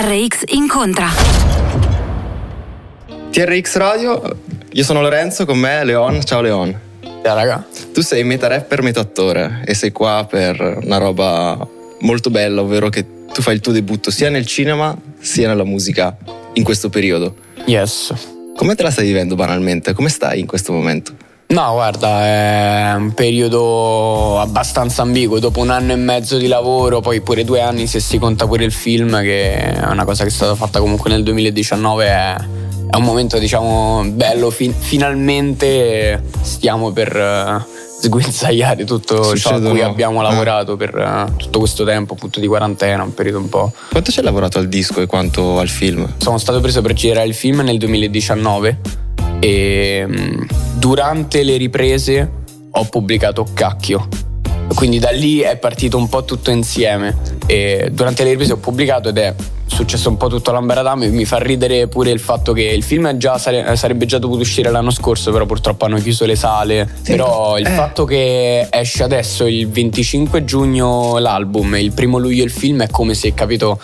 TRX 0.00 0.44
incontra. 0.54 1.08
TRX 3.30 3.76
Radio, 3.76 4.38
io 4.72 4.82
sono 4.82 5.02
Lorenzo, 5.02 5.44
con 5.44 5.58
me 5.58 5.84
Leon. 5.84 6.24
Ciao 6.24 6.40
Leon. 6.40 6.74
Ciao 7.22 7.34
raga. 7.34 7.66
Tu 7.92 8.00
sei 8.00 8.24
meta 8.24 8.46
rapper, 8.46 8.80
meta 8.80 9.00
attore 9.00 9.62
e 9.66 9.74
sei 9.74 9.92
qua 9.92 10.26
per 10.26 10.78
una 10.84 10.96
roba 10.96 11.68
molto 11.98 12.30
bella, 12.30 12.62
ovvero 12.62 12.88
che 12.88 13.04
tu 13.30 13.42
fai 13.42 13.52
il 13.52 13.60
tuo 13.60 13.72
debutto 13.72 14.10
sia 14.10 14.30
nel 14.30 14.46
cinema 14.46 14.96
sia 15.18 15.48
nella 15.48 15.64
musica 15.64 16.16
in 16.54 16.64
questo 16.64 16.88
periodo. 16.88 17.34
Yes. 17.66 18.14
Come 18.56 18.74
te 18.76 18.82
la 18.82 18.90
stai 18.90 19.04
vivendo 19.04 19.34
banalmente? 19.34 19.92
Come 19.92 20.08
stai 20.08 20.40
in 20.40 20.46
questo 20.46 20.72
momento? 20.72 21.12
No, 21.50 21.72
guarda, 21.72 22.24
è 22.24 22.94
un 22.94 23.12
periodo 23.12 24.38
abbastanza 24.38 25.02
ambiguo. 25.02 25.40
Dopo 25.40 25.58
un 25.58 25.70
anno 25.70 25.92
e 25.92 25.96
mezzo 25.96 26.36
di 26.36 26.46
lavoro, 26.46 27.00
poi 27.00 27.20
pure 27.22 27.42
due 27.44 27.60
anni 27.60 27.88
se 27.88 27.98
si 27.98 28.18
conta 28.18 28.46
pure 28.46 28.64
il 28.64 28.70
film, 28.70 29.20
che 29.20 29.54
è 29.54 29.86
una 29.90 30.04
cosa 30.04 30.22
che 30.22 30.28
è 30.28 30.32
stata 30.32 30.54
fatta 30.54 30.78
comunque 30.78 31.10
nel 31.10 31.24
2019, 31.24 32.06
è, 32.06 32.34
è 32.90 32.96
un 32.96 33.02
momento 33.02 33.36
diciamo 33.38 34.04
bello. 34.12 34.50
Fin- 34.50 34.72
finalmente 34.78 36.22
stiamo 36.40 36.92
per 36.92 37.16
uh, 37.16 38.00
sguinzagliare 38.00 38.84
tutto 38.84 39.36
ciò 39.36 39.56
a 39.56 39.60
cui 39.60 39.82
abbiamo 39.82 40.22
lavorato 40.22 40.76
per 40.76 40.94
uh, 40.94 41.34
tutto 41.34 41.58
questo 41.58 41.82
tempo 41.84 42.14
appunto 42.14 42.38
di 42.38 42.46
quarantena, 42.46 43.02
un 43.02 43.12
periodo 43.12 43.38
un 43.38 43.48
po'. 43.48 43.72
Quanto 43.90 44.12
ci 44.12 44.20
hai 44.20 44.24
lavorato 44.24 44.58
al 44.60 44.68
disco 44.68 45.00
e 45.00 45.06
quanto 45.06 45.58
al 45.58 45.68
film? 45.68 46.14
Sono 46.18 46.38
stato 46.38 46.60
preso 46.60 46.80
per 46.80 46.92
girare 46.92 47.26
il 47.26 47.34
film 47.34 47.62
nel 47.62 47.76
2019 47.76 48.99
e 49.40 50.04
mm, 50.06 50.42
durante 50.76 51.42
le 51.42 51.56
riprese 51.56 52.30
ho 52.70 52.84
pubblicato 52.84 53.46
Cacchio. 53.52 54.06
Quindi 54.74 55.00
da 55.00 55.10
lì 55.10 55.40
è 55.40 55.56
partito 55.56 55.96
un 55.96 56.08
po' 56.08 56.24
tutto 56.24 56.52
insieme 56.52 57.16
e 57.46 57.90
durante 57.92 58.22
le 58.22 58.30
riprese 58.30 58.52
ho 58.52 58.58
pubblicato 58.58 59.08
ed 59.08 59.18
è 59.18 59.34
successo 59.66 60.08
un 60.08 60.16
po' 60.16 60.28
tutto 60.28 60.50
l'ambaradame 60.50 61.08
mi 61.08 61.24
fa 61.24 61.38
ridere 61.38 61.86
pure 61.86 62.10
il 62.10 62.18
fatto 62.18 62.52
che 62.52 62.62
il 62.62 62.82
film 62.82 63.16
già 63.16 63.38
sare- 63.38 63.76
sarebbe 63.76 64.04
già 64.04 64.18
dovuto 64.18 64.40
uscire 64.40 64.68
l'anno 64.70 64.90
scorso 64.90 65.30
però 65.30 65.46
purtroppo 65.46 65.84
hanno 65.84 65.98
chiuso 65.98 66.26
le 66.26 66.34
sale 66.34 66.88
sì. 67.02 67.12
però 67.12 67.56
il 67.56 67.66
eh. 67.66 67.70
fatto 67.70 68.04
che 68.04 68.66
esce 68.68 69.04
adesso 69.04 69.46
il 69.46 69.68
25 69.68 70.44
giugno 70.44 71.18
l'album 71.18 71.76
e 71.76 71.82
il 71.82 71.92
primo 71.92 72.18
luglio 72.18 72.42
il 72.44 72.50
film 72.50 72.82
è 72.82 72.88
come 72.88 73.14
se 73.14 73.32
capito 73.32 73.80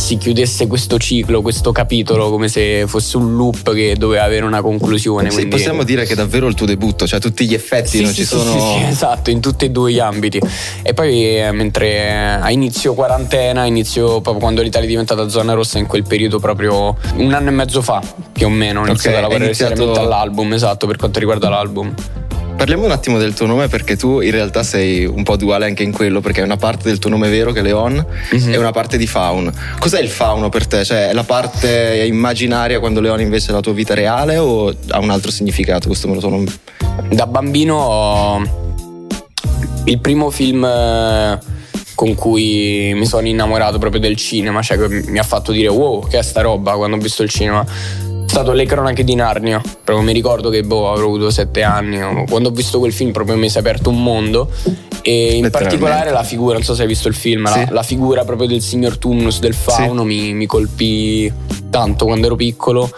si 0.00 0.16
chiudesse 0.16 0.66
questo 0.66 0.98
ciclo, 0.98 1.42
questo 1.42 1.72
capitolo, 1.72 2.30
come 2.30 2.48
se 2.48 2.84
fosse 2.86 3.18
un 3.18 3.36
loop 3.36 3.72
che 3.74 3.94
doveva 3.96 4.24
avere 4.24 4.44
una 4.44 4.62
conclusione. 4.62 5.30
Sì, 5.30 5.46
possiamo 5.46 5.84
dire 5.84 6.04
che 6.04 6.14
è 6.14 6.16
davvero 6.16 6.46
il 6.48 6.54
tuo 6.54 6.66
debutto, 6.66 7.06
cioè 7.06 7.20
tutti 7.20 7.46
gli 7.46 7.54
effetti 7.54 7.98
sì, 7.98 8.02
non 8.02 8.12
sì, 8.12 8.22
ci 8.22 8.24
sono. 8.24 8.50
Sì, 8.50 8.82
esatto, 8.88 9.30
in 9.30 9.40
tutti 9.40 9.66
e 9.66 9.70
due 9.70 9.92
gli 9.92 9.98
ambiti. 9.98 10.40
E 10.82 10.94
poi 10.94 11.38
eh, 11.38 11.52
mentre 11.52 12.38
a 12.40 12.50
inizio 12.50 12.94
quarantena, 12.94 13.66
inizio 13.66 14.20
proprio 14.20 14.38
quando 14.38 14.62
l'Italia 14.62 14.86
è 14.86 14.90
diventata 14.90 15.28
zona 15.28 15.52
rossa, 15.52 15.78
in 15.78 15.86
quel 15.86 16.02
periodo 16.04 16.40
proprio 16.40 16.96
un 17.16 17.32
anno 17.34 17.50
e 17.50 17.52
mezzo 17.52 17.82
fa, 17.82 18.02
più 18.32 18.46
o 18.46 18.50
meno, 18.50 18.80
ho 18.80 18.86
iniziato 18.86 19.08
okay, 19.08 19.18
a 19.18 19.20
lavorare 19.20 19.44
iniziato... 19.44 19.74
seriamente 19.74 20.00
all'album, 20.00 20.52
esatto, 20.54 20.86
per 20.86 20.96
quanto 20.96 21.18
riguarda 21.18 21.48
l'album. 21.50 21.94
Parliamo 22.60 22.84
un 22.84 22.90
attimo 22.90 23.16
del 23.16 23.32
tuo 23.32 23.46
nome 23.46 23.68
perché 23.68 23.96
tu 23.96 24.20
in 24.20 24.32
realtà 24.32 24.62
sei 24.62 25.06
un 25.06 25.22
po' 25.22 25.36
duale 25.36 25.64
anche 25.64 25.82
in 25.82 25.92
quello 25.92 26.20
perché 26.20 26.42
è 26.42 26.44
una 26.44 26.58
parte 26.58 26.90
del 26.90 26.98
tuo 26.98 27.08
nome 27.08 27.30
vero 27.30 27.52
che 27.52 27.60
è 27.60 27.62
Leon 27.62 28.04
mm-hmm. 28.34 28.52
e 28.52 28.56
una 28.58 28.70
parte 28.70 28.98
di 28.98 29.06
Faun. 29.06 29.50
Cos'è 29.78 29.98
il 29.98 30.10
Fauno 30.10 30.50
per 30.50 30.66
te? 30.66 30.84
Cioè 30.84 31.08
è 31.08 31.12
la 31.14 31.24
parte 31.24 32.04
immaginaria 32.06 32.78
quando 32.78 33.00
Leon 33.00 33.22
invece 33.22 33.48
è 33.48 33.52
la 33.52 33.60
tua 33.60 33.72
vita 33.72 33.94
reale 33.94 34.36
o 34.36 34.68
ha 34.88 34.98
un 34.98 35.08
altro 35.08 35.30
significato? 35.30 35.86
Questo 35.86 36.06
me 36.06 36.16
lo 36.16 36.20
sono... 36.20 36.44
Da 37.08 37.26
bambino 37.26 38.42
il 39.84 39.98
primo 39.98 40.28
film 40.28 40.62
eh, 40.62 41.38
con 41.94 42.14
cui 42.14 42.92
mi 42.94 43.06
sono 43.06 43.26
innamorato 43.26 43.78
proprio 43.78 44.02
del 44.02 44.16
cinema, 44.16 44.60
cioè 44.60 44.76
che 44.76 45.02
mi 45.06 45.18
ha 45.18 45.22
fatto 45.22 45.52
dire 45.52 45.68
wow 45.68 46.06
che 46.06 46.18
è 46.18 46.22
sta 46.22 46.42
roba 46.42 46.72
quando 46.72 46.96
ho 46.96 47.00
visto 47.00 47.22
il 47.22 47.30
cinema 47.30 47.64
stato 48.30 48.52
Le 48.52 48.64
cronache 48.64 49.02
di 49.02 49.14
Narnia. 49.16 49.60
Proprio 49.60 50.06
mi 50.06 50.12
ricordo 50.12 50.50
che 50.50 50.62
boh, 50.62 50.92
avrò 50.92 51.06
avuto 51.06 51.30
sette 51.30 51.62
anni. 51.62 51.98
Quando 52.28 52.48
ho 52.48 52.52
visto 52.52 52.78
quel 52.78 52.92
film, 52.92 53.10
proprio 53.10 53.36
mi 53.36 53.50
si 53.50 53.56
è 53.56 53.60
aperto 53.60 53.90
un 53.90 54.02
mondo. 54.02 54.50
E 55.02 55.36
in 55.36 55.50
particolare 55.50 56.10
la 56.10 56.22
figura, 56.22 56.54
non 56.54 56.62
so 56.62 56.74
se 56.74 56.82
hai 56.82 56.88
visto 56.88 57.08
il 57.08 57.14
film, 57.14 57.46
sì. 57.46 57.58
la, 57.58 57.68
la, 57.70 57.82
figura 57.82 58.24
proprio 58.24 58.46
del 58.46 58.60
signor 58.60 58.98
Tumnus, 58.98 59.40
del 59.40 59.54
fauno, 59.54 60.02
sì. 60.02 60.06
mi, 60.06 60.34
mi 60.34 60.46
colpì 60.46 61.32
tanto 61.70 62.04
quando 62.04 62.26
ero 62.26 62.36
piccolo 62.36 62.90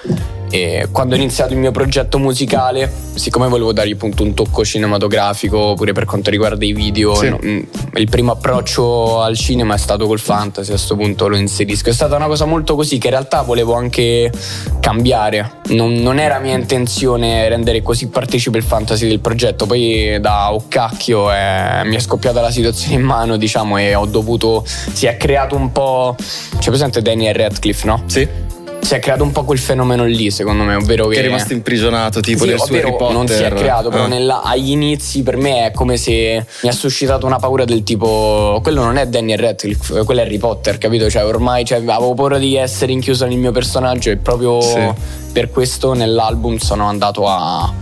e 0.52 0.88
quando 0.92 1.14
ho 1.14 1.16
iniziato 1.16 1.54
il 1.54 1.58
mio 1.58 1.70
progetto 1.70 2.18
musicale, 2.18 2.92
siccome 3.14 3.48
volevo 3.48 3.72
dargli 3.72 3.92
appunto 3.92 4.22
un 4.22 4.34
tocco 4.34 4.62
cinematografico 4.62 5.72
pure 5.74 5.92
per 5.92 6.04
quanto 6.04 6.28
riguarda 6.28 6.62
i 6.62 6.74
video, 6.74 7.14
sì. 7.14 7.30
no, 7.30 7.38
mm, 7.42 7.60
il 7.94 8.08
primo 8.10 8.32
approccio 8.32 9.22
al 9.22 9.34
cinema 9.34 9.76
è 9.76 9.78
stato 9.78 10.06
col 10.06 10.20
fantasy, 10.20 10.68
a 10.68 10.74
questo 10.74 10.94
punto 10.94 11.26
lo 11.26 11.36
inserisco. 11.36 11.88
È 11.88 11.92
stata 11.94 12.16
una 12.16 12.26
cosa 12.26 12.44
molto 12.44 12.74
così 12.74 12.98
che 12.98 13.06
in 13.06 13.14
realtà 13.14 13.40
volevo 13.40 13.72
anche 13.72 14.30
cambiare. 14.78 15.60
Non, 15.68 15.94
non 15.94 16.18
era 16.18 16.38
mia 16.38 16.54
intenzione 16.54 17.48
rendere 17.48 17.80
così 17.80 18.08
partecipe 18.08 18.58
il 18.58 18.64
fantasy 18.64 19.08
del 19.08 19.20
progetto, 19.20 19.64
poi 19.64 20.18
da 20.20 20.52
Occacchio 20.52 21.32
eh, 21.32 21.80
mi 21.84 21.96
è 21.96 21.98
scoppiata 21.98 22.42
la 22.42 22.50
situazione 22.50 22.96
in 22.96 23.02
mano, 23.02 23.38
diciamo, 23.38 23.78
e 23.78 23.94
ho 23.94 24.04
dovuto. 24.04 24.64
si 24.66 25.06
è 25.06 25.16
creato 25.16 25.56
un 25.56 25.72
po'. 25.72 26.14
C'è 26.58 26.68
presente 26.68 27.00
Daniel 27.00 27.32
Radcliffe, 27.32 27.86
no? 27.86 28.02
Sì 28.04 28.50
si 28.82 28.94
è 28.94 28.98
creato 28.98 29.22
un 29.22 29.30
po' 29.30 29.44
quel 29.44 29.60
fenomeno 29.60 30.04
lì, 30.04 30.30
secondo 30.32 30.64
me, 30.64 30.74
ovvero 30.74 31.06
che, 31.06 31.14
che 31.14 31.20
è 31.20 31.24
rimasto 31.24 31.52
imprigionato 31.52 32.20
tipo 32.20 32.42
sì, 32.42 32.50
nel 32.50 32.60
suo 32.60 32.76
Harry 32.76 32.96
Potter. 32.96 33.16
Non 33.16 33.28
si 33.28 33.42
è 33.42 33.48
creato, 33.48 33.90
però 33.90 34.04
ah. 34.04 34.08
nella, 34.08 34.42
agli 34.42 34.70
inizi 34.70 35.22
per 35.22 35.36
me 35.36 35.66
è 35.66 35.70
come 35.70 35.96
se 35.96 36.44
mi 36.62 36.68
ha 36.68 36.72
suscitato 36.72 37.24
una 37.24 37.38
paura 37.38 37.64
del 37.64 37.84
tipo 37.84 38.58
quello 38.60 38.82
non 38.82 38.96
è 38.96 39.06
Daniel 39.06 39.38
Radcliffe, 39.38 40.04
quello 40.04 40.20
è 40.20 40.24
Harry 40.24 40.38
Potter, 40.38 40.78
capito? 40.78 41.08
Cioè, 41.08 41.24
ormai 41.24 41.64
cioè, 41.64 41.78
avevo 41.78 42.14
paura 42.14 42.38
di 42.38 42.56
essere 42.56 42.90
inchiuso 42.90 43.24
nel 43.24 43.38
mio 43.38 43.52
personaggio 43.52 44.10
e 44.10 44.16
proprio 44.16 44.60
sì. 44.60 44.90
per 45.32 45.50
questo 45.50 45.94
nell'album 45.94 46.56
sono 46.56 46.86
andato 46.86 47.28
a 47.28 47.81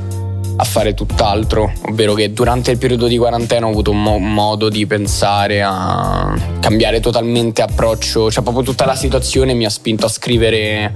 a 0.61 0.65
fare 0.65 0.93
tutt'altro, 0.93 1.73
ovvero 1.87 2.13
che 2.13 2.35
durante 2.35 2.71
il 2.71 2.77
periodo 2.79 3.07
di 3.07 3.17
quarantena 3.17 3.67
ho 3.67 3.71
avuto 3.71 3.93
un 3.93 4.03
mo- 4.03 4.19
modo 4.19 4.69
di 4.69 4.87
pensare 4.87 5.63
a 5.63 6.35
cambiare 6.61 7.01
totalmente 7.01 7.63
approccio, 7.63 8.31
cioè 8.31 8.43
proprio 8.43 8.63
tutta 8.63 8.85
la 8.85 8.95
situazione 8.95 9.55
mi 9.55 9.65
ha 9.65 9.71
spinto 9.71 10.05
a 10.05 10.11
scrivere 10.11 10.93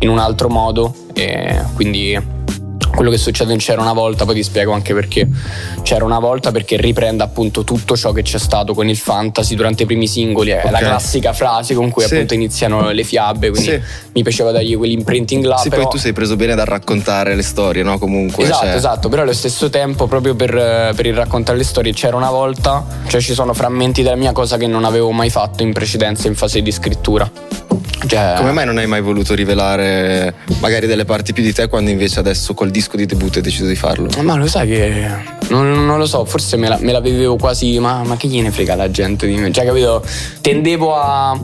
in 0.00 0.08
un 0.08 0.18
altro 0.18 0.48
modo 0.48 0.92
e 1.12 1.62
quindi 1.74 2.33
quello 2.94 3.10
che 3.10 3.18
succede 3.18 3.52
in 3.52 3.58
C'era 3.58 3.80
una 3.80 3.92
volta, 3.92 4.24
poi 4.24 4.34
ti 4.34 4.42
spiego 4.42 4.72
anche 4.72 4.94
perché. 4.94 5.26
C'era 5.82 6.04
una 6.04 6.18
volta 6.18 6.50
perché 6.50 6.76
riprende 6.76 7.22
appunto 7.22 7.64
tutto 7.64 7.96
ciò 7.96 8.12
che 8.12 8.22
c'è 8.22 8.38
stato 8.38 8.74
con 8.74 8.88
il 8.88 8.96
fantasy 8.96 9.54
durante 9.54 9.82
i 9.82 9.86
primi 9.86 10.06
singoli, 10.06 10.50
è 10.50 10.58
okay. 10.58 10.70
la 10.70 10.78
classica 10.78 11.32
frase 11.32 11.74
con 11.74 11.90
cui 11.90 12.04
sì. 12.04 12.14
appunto 12.14 12.34
iniziano 12.34 12.90
le 12.90 13.04
fiabe, 13.04 13.50
quindi 13.50 13.70
sì. 13.70 13.80
mi 14.12 14.22
piaceva 14.22 14.50
dargli 14.50 14.76
quell'imprinting 14.76 15.44
là. 15.44 15.56
Sì, 15.56 15.68
però... 15.68 15.82
poi 15.82 15.90
tu 15.92 15.98
sei 15.98 16.12
preso 16.12 16.36
bene 16.36 16.54
dal 16.54 16.66
raccontare 16.66 17.34
le 17.34 17.42
storie, 17.42 17.82
no? 17.82 17.98
Comunque. 17.98 18.44
Esatto, 18.44 18.64
cioè... 18.64 18.74
esatto, 18.74 19.08
però 19.08 19.22
allo 19.22 19.32
stesso 19.32 19.70
tempo 19.70 20.06
proprio 20.06 20.34
per, 20.34 20.92
per, 20.94 21.06
il 21.06 21.14
raccontare 21.14 21.58
le 21.58 21.64
storie 21.64 21.92
c'era 21.92 22.16
una 22.16 22.30
volta, 22.30 22.84
cioè 23.06 23.20
ci 23.20 23.34
sono 23.34 23.54
frammenti 23.54 24.02
della 24.02 24.16
mia 24.16 24.32
cosa 24.32 24.56
che 24.56 24.66
non 24.66 24.84
avevo 24.84 25.10
mai 25.10 25.30
fatto 25.30 25.62
in 25.62 25.72
precedenza 25.72 26.28
in 26.28 26.34
fase 26.34 26.62
di 26.62 26.72
scrittura. 26.72 27.30
Cioè... 28.14 28.34
Come 28.36 28.52
mai 28.52 28.64
non 28.64 28.78
hai 28.78 28.86
mai 28.86 29.00
voluto 29.00 29.34
rivelare 29.34 30.34
magari 30.60 30.86
delle 30.86 31.04
parti 31.04 31.32
più 31.32 31.42
di 31.42 31.52
te 31.52 31.68
quando 31.68 31.90
invece 31.90 32.20
adesso 32.20 32.54
col 32.54 32.70
disco 32.70 32.96
di 32.96 33.06
debutto 33.06 33.38
hai 33.38 33.42
deciso 33.42 33.66
di 33.66 33.74
farlo? 33.74 34.08
Ma 34.22 34.36
lo 34.36 34.46
sai 34.46 34.68
che 34.68 35.06
non, 35.48 35.84
non 35.84 35.98
lo 35.98 36.06
so, 36.06 36.24
forse 36.24 36.56
me 36.56 36.68
la, 36.68 36.78
me 36.80 36.92
la 36.92 37.00
vivevo 37.00 37.36
quasi, 37.36 37.78
ma, 37.78 38.02
ma, 38.04 38.16
che 38.16 38.28
gliene 38.28 38.50
frega 38.50 38.74
la 38.74 38.90
gente 38.90 39.26
di 39.26 39.34
me? 39.34 39.50
Cioè, 39.52 39.64
capito? 39.64 40.04
Tendevo 40.40 40.94
a 40.94 41.38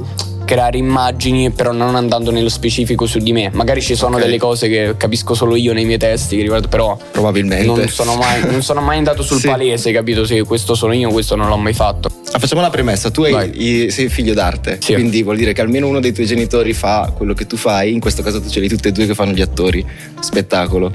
creare 0.45 0.79
immagini, 0.79 1.51
però 1.51 1.73
non 1.73 1.95
andando 1.95 2.31
nello 2.31 2.49
specifico 2.49 3.07
su 3.07 3.19
di 3.19 3.33
me. 3.33 3.51
Magari 3.53 3.81
ci 3.81 3.95
sono 3.95 4.17
okay. 4.17 4.27
delle 4.27 4.39
cose 4.39 4.69
che 4.69 4.95
capisco 4.97 5.35
solo 5.35 5.55
io 5.55 5.73
nei 5.73 5.85
miei 5.85 5.99
testi, 5.99 6.37
che 6.37 6.43
riguardo, 6.43 6.69
però 6.69 6.97
probabilmente 7.13 7.67
non 7.67 7.89
sono 7.89 8.17
mai, 8.17 8.43
non 8.51 8.63
sono 8.63 8.81
mai 8.81 8.99
andato 8.99 9.23
sul 9.23 9.39
sì. 9.41 9.49
palese, 9.49 9.93
capito? 9.93 10.25
Sì, 10.25 10.41
questo 10.41 10.75
sono 10.75 10.93
io, 10.93 11.11
questo 11.11 11.37
non 11.37 11.49
l'ho 11.49 11.57
mai 11.57 11.75
fatto. 11.75 12.09
Ah, 12.33 12.39
facciamo 12.39 12.61
la 12.61 12.71
premessa, 12.71 13.11
tu 13.11 13.23
hai, 13.23 13.91
sei 13.91 14.09
figlio 14.09 14.35
d'arte, 14.35 14.79
sì. 14.81 14.95
quindi 14.95 15.25
vuol 15.25 15.37
dire 15.37 15.53
che 15.53 15.61
almeno 15.63 15.89
uno 15.89 15.99
dei 15.99 16.13
tuoi 16.13 16.27
genitori 16.27 16.73
fa 16.73 17.13
quello 17.15 17.35
che 17.35 17.45
tu 17.45 17.57
fai, 17.57 17.93
in 17.93 17.99
questo 17.99 18.23
caso 18.23 18.41
tu 18.41 18.49
ce 18.49 18.61
li 18.61 18.69
tutti 18.69 18.87
e 18.87 18.93
due 18.93 19.07
che 19.07 19.15
fanno 19.15 19.33
gli 19.33 19.41
attori, 19.41 19.85
spettacolo. 20.21 20.93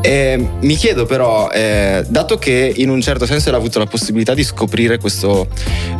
Eh, 0.00 0.48
mi 0.60 0.74
chiedo 0.74 1.04
però, 1.04 1.50
eh, 1.50 2.04
dato 2.08 2.38
che 2.38 2.72
in 2.74 2.88
un 2.88 3.02
certo 3.02 3.26
senso 3.26 3.50
hai 3.50 3.54
avuto 3.54 3.78
la 3.78 3.86
possibilità 3.86 4.32
di 4.32 4.42
scoprire 4.42 4.96
questo, 4.96 5.46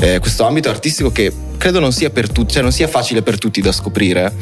eh, 0.00 0.18
questo 0.20 0.44
ambito 0.44 0.70
artistico 0.70 1.12
che 1.12 1.30
credo 1.58 1.78
non 1.78 1.92
sia 1.92 2.08
per 2.08 2.30
tutti, 2.30 2.54
cioè 2.54 2.62
non 2.62 2.72
sia 2.72 2.88
facile 2.88 3.20
per 3.20 3.38
tutti 3.38 3.60
da 3.60 3.72
scoprire. 3.72 4.32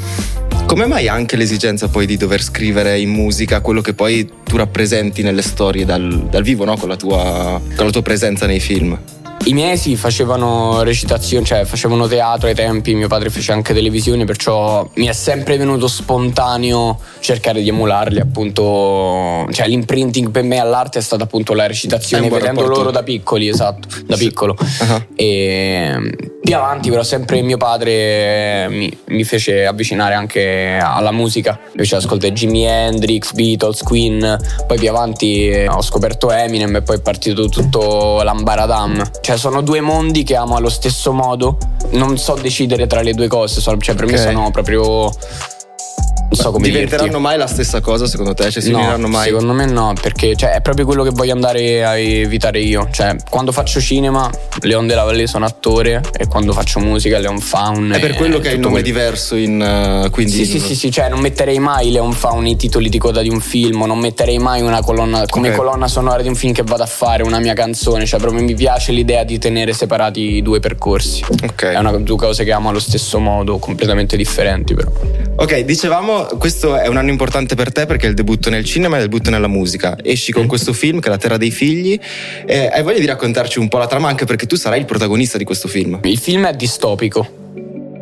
Come 0.64 0.86
mai 0.86 1.08
anche 1.08 1.34
l'esigenza 1.34 1.88
poi 1.88 2.06
di 2.06 2.16
dover 2.16 2.40
scrivere 2.40 3.00
in 3.00 3.10
musica 3.10 3.60
quello 3.60 3.80
che 3.80 3.94
poi 3.94 4.30
tu 4.44 4.56
rappresenti 4.56 5.22
nelle 5.22 5.42
storie 5.42 5.84
dal, 5.84 6.28
dal 6.30 6.44
vivo, 6.44 6.64
no? 6.64 6.76
con, 6.76 6.88
la 6.88 6.96
tua, 6.96 7.60
con 7.74 7.84
la 7.84 7.90
tua 7.90 8.02
presenza 8.02 8.46
nei 8.46 8.60
film? 8.60 8.96
I 9.42 9.54
miei 9.54 9.76
sì 9.78 9.96
facevano 9.96 10.82
recitazione, 10.82 11.44
cioè 11.44 11.64
facevano 11.64 12.06
teatro 12.06 12.46
ai 12.46 12.54
tempi, 12.54 12.94
mio 12.94 13.08
padre 13.08 13.30
fece 13.30 13.52
anche 13.52 13.72
televisione, 13.72 14.24
perciò 14.24 14.88
mi 14.94 15.06
è 15.06 15.12
sempre 15.12 15.56
venuto 15.56 15.88
spontaneo 15.88 16.98
cercare 17.20 17.62
di 17.62 17.68
emularli, 17.68 18.20
appunto, 18.20 19.48
cioè 19.50 19.66
l'imprinting 19.66 20.30
per 20.30 20.44
me 20.44 20.58
all'arte 20.58 20.98
è 20.98 21.02
stata 21.02 21.24
appunto 21.24 21.54
la 21.54 21.66
recitazione, 21.66 22.28
vedendo 22.28 22.60
rapporto. 22.60 22.78
loro 22.80 22.90
da 22.90 23.02
piccoli, 23.02 23.48
esatto, 23.48 23.88
da 24.04 24.16
piccolo. 24.16 24.56
Uh-huh. 24.58 25.02
E 25.14 25.96
più 26.40 26.56
avanti 26.56 26.88
però 26.90 27.02
sempre 27.02 27.42
mio 27.42 27.56
padre 27.58 28.66
mi, 28.70 28.98
mi 29.08 29.24
fece 29.24 29.66
avvicinare 29.66 30.14
anche 30.14 30.78
alla 30.82 31.12
musica, 31.12 31.58
invece 31.72 31.96
ascoltai 31.96 32.32
Jimi 32.32 32.64
Hendrix, 32.64 33.32
Beatles, 33.32 33.82
Queen, 33.82 34.38
poi 34.66 34.78
più 34.78 34.88
avanti 34.88 35.66
ho 35.68 35.82
scoperto 35.82 36.30
Eminem 36.30 36.76
e 36.76 36.82
poi 36.82 36.96
è 36.96 37.00
partito 37.00 37.48
tutto 37.48 38.22
l'ambaradam. 38.22 39.10
Cioè 39.20 39.36
sono 39.36 39.60
due 39.60 39.80
mondi 39.80 40.22
che 40.22 40.36
amo 40.36 40.56
allo 40.56 40.70
stesso 40.70 41.12
modo, 41.12 41.58
non 41.90 42.16
so 42.18 42.34
decidere 42.34 42.86
tra 42.86 43.02
le 43.02 43.12
due 43.12 43.28
cose, 43.28 43.60
cioè 43.60 43.76
per 43.76 44.04
okay. 44.04 44.10
me 44.10 44.16
sono 44.16 44.50
proprio 44.50 45.10
so 46.30 46.50
come 46.50 46.66
diventeranno 46.66 47.08
dirti. 47.08 47.22
mai 47.22 47.36
la 47.38 47.46
stessa 47.46 47.80
cosa 47.80 48.06
secondo 48.06 48.34
te? 48.34 48.50
Cioè 48.50 48.62
si 48.62 48.70
no, 48.70 48.78
uniranno 48.78 49.08
mai? 49.08 49.26
Secondo 49.26 49.52
me 49.52 49.66
no, 49.66 49.92
perché 50.00 50.36
cioè, 50.36 50.50
è 50.50 50.60
proprio 50.60 50.84
quello 50.84 51.02
che 51.02 51.10
voglio 51.10 51.32
andare 51.32 51.84
a 51.84 51.96
evitare 51.96 52.60
io. 52.60 52.88
Cioè, 52.90 53.16
quando 53.28 53.52
faccio 53.52 53.80
cinema, 53.80 54.30
Leon 54.60 54.86
della 54.86 55.02
Valle 55.02 55.26
sono 55.26 55.44
attore 55.44 56.02
e 56.16 56.26
quando 56.26 56.52
faccio 56.52 56.80
musica 56.80 57.18
Leon 57.18 57.40
Faun. 57.40 57.92
È 57.92 58.00
per 58.00 58.14
quello 58.14 58.38
che 58.38 58.48
hai 58.48 58.54
il 58.54 58.60
nome 58.60 58.74
quel... 58.74 58.84
diverso 58.84 59.34
in 59.34 60.04
uh, 60.06 60.10
quindi. 60.10 60.32
Sì, 60.32 60.44
sì, 60.44 60.60
sì, 60.60 60.74
sì, 60.74 60.90
cioè 60.90 61.08
non 61.08 61.20
metterei 61.20 61.58
mai 61.58 61.90
Leon 61.90 62.12
Faun 62.12 62.46
i 62.46 62.56
titoli 62.56 62.88
di 62.88 62.98
coda 62.98 63.22
di 63.22 63.28
un 63.28 63.40
film, 63.40 63.84
non 63.84 63.98
metterei 63.98 64.38
mai 64.38 64.62
una 64.62 64.82
colonna 64.82 65.24
come 65.26 65.48
okay. 65.48 65.58
colonna 65.58 65.88
sonora 65.88 66.22
di 66.22 66.28
un 66.28 66.34
film 66.34 66.52
che 66.52 66.62
vado 66.62 66.82
a 66.82 66.86
fare, 66.86 67.22
una 67.22 67.38
mia 67.38 67.54
canzone. 67.54 68.06
Cioè, 68.06 68.20
proprio 68.20 68.42
mi 68.42 68.54
piace 68.54 68.92
l'idea 68.92 69.24
di 69.24 69.38
tenere 69.38 69.72
separati 69.72 70.20
i 70.36 70.42
due 70.42 70.60
percorsi. 70.60 71.24
Ok. 71.42 71.64
È 71.64 71.78
una 71.78 71.92
due 71.98 72.16
cose 72.16 72.44
che 72.44 72.52
amo 72.52 72.68
allo 72.68 72.78
stesso 72.78 73.18
modo, 73.18 73.58
completamente 73.58 74.16
differenti, 74.16 74.74
però. 74.74 74.90
Ok, 75.36 75.60
dicevamo, 75.60 76.19
questo 76.38 76.76
è 76.76 76.86
un 76.86 76.96
anno 76.96 77.10
importante 77.10 77.54
per 77.54 77.72
te 77.72 77.86
perché 77.86 78.06
è 78.06 78.08
il 78.08 78.14
debutto 78.14 78.50
nel 78.50 78.64
cinema 78.64 78.96
e 78.96 79.02
il 79.02 79.08
debutto 79.08 79.30
nella 79.30 79.48
musica. 79.48 79.96
Esci 80.02 80.32
con 80.32 80.46
questo 80.46 80.72
film 80.72 81.00
che 81.00 81.08
è 81.08 81.10
La 81.10 81.18
Terra 81.18 81.36
dei 81.36 81.50
Figli 81.50 81.98
e 82.46 82.68
hai 82.68 82.82
voglia 82.82 82.98
di 82.98 83.06
raccontarci 83.06 83.58
un 83.58 83.68
po' 83.68 83.78
la 83.78 83.86
trama 83.86 84.08
anche 84.08 84.24
perché 84.24 84.46
tu 84.46 84.56
sarai 84.56 84.80
il 84.80 84.86
protagonista 84.86 85.38
di 85.38 85.44
questo 85.44 85.68
film. 85.68 86.00
Il 86.02 86.18
film 86.18 86.46
è 86.46 86.54
distopico 86.54 87.38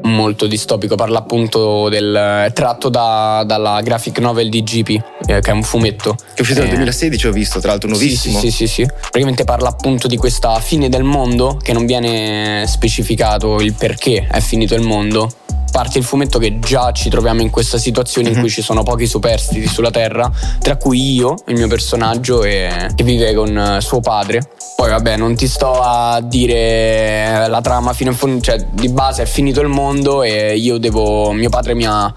molto 0.09 0.47
distopico, 0.47 0.95
parla 0.95 1.19
appunto 1.19 1.89
del 1.89 2.15
è 2.15 2.53
tratto 2.53 2.89
da, 2.89 3.45
dalla 3.47 3.81
graphic 3.83 4.19
novel 4.19 4.49
di 4.49 4.63
GP, 4.63 4.89
eh, 5.27 5.41
che 5.41 5.51
è 5.51 5.53
un 5.53 5.63
fumetto. 5.63 6.15
Che 6.15 6.37
è 6.37 6.41
uscito 6.41 6.61
nel 6.61 6.69
2016, 6.71 7.27
eh, 7.27 7.29
ho 7.29 7.33
visto, 7.33 7.61
tra 7.61 7.71
l'altro 7.71 7.89
nuovissimo. 7.89 8.39
Sì, 8.39 8.51
sì, 8.51 8.67
sì, 8.67 8.83
sì, 8.83 8.87
Praticamente 8.87 9.45
parla 9.45 9.69
appunto 9.69 10.09
di 10.09 10.17
questa 10.17 10.59
fine 10.61 10.89
del 10.89 11.05
mondo 11.05 11.59
che 11.63 11.73
non 11.73 11.87
viene 11.87 12.65
specificato 12.67 13.61
il 13.61 13.75
perché 13.75 14.27
è 14.29 14.41
finito 14.41 14.75
il 14.75 14.83
mondo 14.83 15.31
parte 15.71 15.99
il 15.99 16.05
fumetto 16.05 16.39
che 16.39 16.59
già 16.59 16.93
ci 16.93 17.09
troviamo 17.09 17.43
in 17.43 17.51
questa 17.51 17.79
situazione 17.79 18.29
in 18.29 18.35
mhm. 18.35 18.41
cui 18.41 18.51
ci 18.51 18.63
sono 18.63 18.83
pochi 18.83 19.07
superstiti 19.07 19.67
sulla 19.67 19.91
Terra, 19.91 20.31
tra 20.61 20.77
cui 20.77 21.15
io, 21.15 21.35
il 21.47 21.57
mio 21.57 21.69
personaggio, 21.69 22.43
e, 22.43 22.91
che 22.95 23.05
vive 23.05 23.35
con 23.35 23.57
eh, 23.57 23.81
suo 23.81 24.01
padre. 24.01 24.41
Poi 24.77 24.91
vabbè, 24.91 25.17
non 25.17 25.35
ti 25.35 25.49
sto 25.49 25.81
a 25.81 26.21
dire 26.21 27.47
la 27.49 27.61
trama 27.61 27.93
fino 27.93 28.11
in 28.11 28.17
fondo, 28.17 28.41
cioè 28.41 28.65
di 28.71 28.89
base 28.89 29.23
è 29.23 29.27
finito 29.27 29.61
il 29.61 29.69
mondo 29.69 30.23
e 30.23 30.57
io 30.57 30.79
devo, 30.79 31.33
mio 31.33 31.49
padre 31.49 31.75
mi 31.75 31.85
ha, 31.85 32.13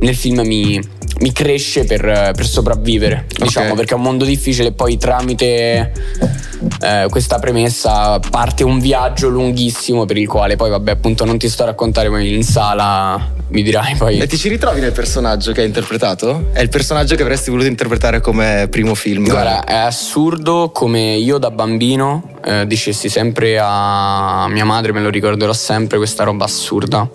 nel 0.00 0.16
film 0.16 0.40
mi, 0.40 0.80
mi 1.20 1.32
cresce 1.32 1.84
per, 1.84 2.32
per 2.34 2.46
sopravvivere, 2.46 3.26
diciamo, 3.28 3.66
okay. 3.66 3.76
perché 3.76 3.94
è 3.94 3.96
un 3.96 4.02
mondo 4.02 4.24
difficile 4.24 4.68
e 4.68 4.72
poi 4.72 4.96
tramite 4.96 5.92
eh, 6.80 7.06
questa 7.08 7.38
premessa 7.38 8.18
parte 8.18 8.64
un 8.64 8.78
viaggio 8.80 9.28
lunghissimo 9.28 10.04
per 10.04 10.16
il 10.16 10.26
quale 10.26 10.56
poi 10.56 10.70
vabbè 10.70 10.90
appunto 10.90 11.24
non 11.24 11.38
ti 11.38 11.48
sto 11.48 11.62
a 11.62 11.66
raccontare 11.66 12.08
ma 12.08 12.20
in 12.20 12.42
sala 12.42 13.36
mi 13.48 13.62
dirai 13.62 13.94
poi 13.94 14.18
e 14.18 14.26
ti 14.26 14.36
ci 14.36 14.48
ritrovi 14.48 14.80
nel 14.80 14.92
personaggio 14.92 15.52
che 15.52 15.60
hai 15.60 15.66
interpretato? 15.66 16.48
è 16.52 16.60
il 16.60 16.68
personaggio 16.68 17.14
che 17.14 17.22
avresti 17.22 17.50
voluto 17.50 17.68
interpretare 17.68 18.20
come 18.20 18.66
primo 18.70 18.94
film 18.94 19.24
guarda 19.24 19.64
è 19.64 19.76
assurdo 19.76 20.70
come 20.72 21.14
io 21.14 21.38
da 21.38 21.50
bambino 21.50 22.30
eh, 22.44 22.66
dicessi 22.66 23.08
sempre 23.08 23.58
a 23.60 24.46
mia 24.48 24.64
madre 24.64 24.92
me 24.92 25.00
lo 25.00 25.10
ricorderò 25.10 25.52
sempre 25.52 25.96
questa 25.96 26.24
roba 26.24 26.44
assurda 26.44 27.08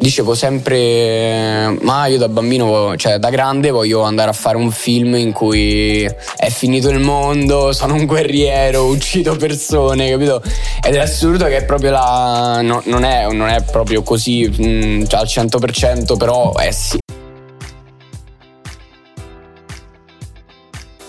dicevo 0.00 0.34
sempre, 0.34 1.76
ma 1.82 2.06
io 2.06 2.16
da 2.16 2.28
bambino, 2.28 2.96
cioè 2.96 3.18
da 3.18 3.28
grande 3.28 3.70
voglio 3.70 4.00
andare 4.02 4.30
a 4.30 4.32
fare 4.32 4.56
un 4.56 4.70
film 4.70 5.14
in 5.14 5.32
cui 5.32 6.02
è 6.36 6.48
finito 6.48 6.88
il 6.88 7.00
mondo, 7.00 7.72
sono 7.72 7.94
un 7.94 8.06
guerriero, 8.06 8.86
uccido 8.86 9.36
persone, 9.36 10.10
capito? 10.10 10.42
Ed 10.82 10.94
è 10.94 11.00
assurdo 11.00 11.44
che 11.44 11.58
è 11.58 11.64
proprio 11.64 11.90
la... 11.90 12.60
No, 12.62 12.80
non, 12.86 13.04
è, 13.04 13.30
non, 13.30 13.48
è, 13.48 13.62
proprio 13.62 14.02
così 14.02 14.48
mh, 14.48 14.66
mm, 14.66 15.04
cioè 15.04 15.20
al 15.20 15.26
100%, 15.26 16.16
però 16.16 16.54
è 16.54 16.70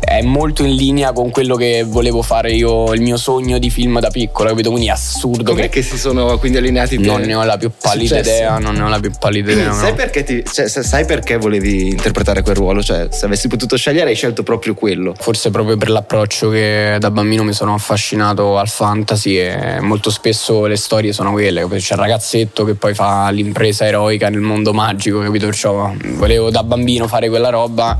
È 0.00 0.22
molto 0.22 0.62
in 0.64 0.74
linea 0.74 1.12
con 1.12 1.30
quello 1.30 1.54
che 1.56 1.84
volevo 1.86 2.22
fare 2.22 2.52
io, 2.52 2.92
il 2.94 3.00
mio 3.02 3.16
sogno 3.16 3.58
di 3.58 3.68
film 3.68 3.98
da 4.00 4.08
piccolo, 4.10 4.48
capito? 4.50 4.70
Quindi 4.70 4.88
è 4.88 4.92
assurdo 4.92 5.52
Com'è 5.52 5.68
che 5.68 5.82
si 5.82 5.98
sono 5.98 6.38
quindi 6.38 6.58
allineati 6.58 6.98
non 6.98 7.20
ne 7.20 7.34
ho 7.34 7.44
la 7.44 7.56
più 7.58 7.70
pallida 7.78 8.16
successi? 8.16 8.36
idea, 8.36 8.58
non 8.58 8.74
ne 8.74 8.82
ho 8.82 8.88
la 8.88 9.00
più 9.00 9.10
pallida 9.18 9.52
idea. 9.52 9.72
Sai 9.72 9.90
no. 9.90 9.96
perché, 9.96 10.22
ti- 10.24 10.42
cioè, 10.50 10.68
sai 10.68 11.04
perché 11.04 11.36
volevi 11.36 11.88
interpretare 11.88 12.42
quel 12.42 12.56
ruolo? 12.56 12.82
Cioè, 12.82 13.08
se 13.10 13.26
avessi 13.26 13.48
potuto 13.48 13.76
scegliere, 13.76 14.08
hai 14.10 14.16
scelto 14.16 14.42
proprio 14.42 14.74
quello. 14.74 15.14
Forse 15.18 15.50
proprio 15.50 15.76
per 15.76 15.90
l'approccio 15.90 16.48
che 16.48 16.96
da 16.98 17.10
bambino 17.10 17.42
mi 17.44 17.52
sono 17.52 17.74
affascinato 17.74 18.56
al 18.56 18.68
fantasy 18.68 19.36
e 19.36 19.78
molto 19.80 20.10
spesso 20.10 20.66
le 20.66 20.76
storie 20.76 21.12
sono 21.12 21.32
quelle, 21.32 21.60
capito? 21.60 21.80
c'è 21.80 21.94
il 21.94 22.00
ragazzetto 22.00 22.64
che 22.64 22.74
poi 22.74 22.94
fa 22.94 23.28
l'impresa 23.30 23.84
eroica 23.86 24.28
nel 24.30 24.40
mondo 24.40 24.72
magico, 24.72 25.20
capito? 25.20 25.46
Perciò 25.46 25.92
volevo 26.14 26.50
da 26.50 26.62
bambino 26.62 27.06
fare 27.08 27.28
quella 27.28 27.50
roba. 27.50 27.98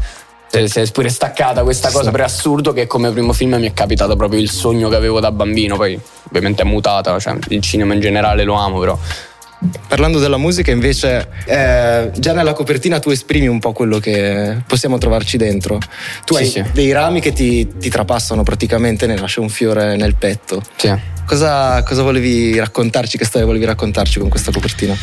Si 0.51 0.81
è 0.81 0.91
pure 0.91 1.09
staccata 1.11 1.63
questa 1.63 1.91
cosa, 1.91 2.11
però 2.11 2.23
è 2.23 2.27
assurdo 2.27 2.73
che 2.73 2.87
come 2.87 3.11
primo 3.11 3.33
film 3.33 3.57
mi 3.57 3.67
è 3.67 3.73
capitato 3.75 4.17
proprio 4.17 4.41
il 4.41 4.51
sogno 4.51 4.89
che 4.89 4.97
avevo 4.97 5.21
da 5.21 5.31
bambino, 5.31 5.77
poi 5.77 5.99
ovviamente 6.27 6.63
è 6.63 6.65
mutata, 6.65 7.19
cioè 7.19 7.37
il 7.49 7.61
cinema 7.61 7.95
in 7.95 8.01
generale 8.01 8.45
lo 8.45 8.55
amo, 8.55 8.79
però 8.79 8.99
Parlando 9.89 10.21
della 10.21 10.37
musica, 10.37 10.71
invece, 10.71 11.29
eh, 11.45 12.13
già 12.17 12.33
nella 12.33 12.53
copertina 12.53 13.01
tu 13.01 13.11
esprimi 13.11 13.49
un 13.49 13.59
po' 13.59 13.73
quello 13.73 13.99
che 13.99 14.63
possiamo 14.65 14.99
trovarci 14.99 15.37
dentro. 15.37 15.79
Tu 16.25 16.37
Sì, 16.37 16.43
hai 16.43 16.49
sì. 16.49 16.65
dei 16.73 16.93
rami 16.93 17.21
che 17.21 17.33
ti, 17.33 17.67
ti 17.77 17.89
trapassano 17.91 18.45
praticamente, 18.45 19.09
ne 19.09 19.19
lascia 19.19 19.41
un 19.41 19.49
fiore 19.49 19.97
nel 19.97 20.15
petto. 20.15 20.63
sì. 20.77 20.95
Cosa, 21.27 21.83
cosa 21.83 22.03
volevi 22.03 22.57
raccontarci? 22.57 23.19
Che 23.19 23.27
storia 23.27 23.47
volevi 23.47 23.67
raccontarci 23.67 24.19
con 24.19 24.31
questa 24.31 24.51
copertina? 24.51 24.97